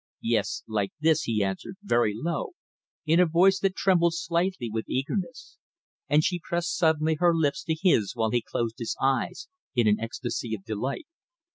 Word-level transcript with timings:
"Yes, 0.23 0.63
like 0.67 0.93
this!" 0.99 1.25
he 1.25 1.43
answered 1.43 1.75
very 1.83 2.15
low, 2.15 2.53
in 3.05 3.19
a 3.19 3.27
voice 3.27 3.59
that 3.59 3.75
trembled 3.75 4.15
slightly 4.15 4.67
with 4.67 4.89
eagerness; 4.89 5.59
and 6.09 6.23
she 6.23 6.41
pressed 6.43 6.75
suddenly 6.75 7.17
her 7.19 7.35
lips 7.35 7.63
to 7.65 7.75
his 7.79 8.13
while 8.15 8.31
he 8.31 8.41
closed 8.41 8.79
his 8.79 8.95
eyes 8.99 9.47
in 9.75 9.85
an 9.87 9.99
ecstasy 9.99 10.55
of 10.55 10.65
delight. 10.65 11.05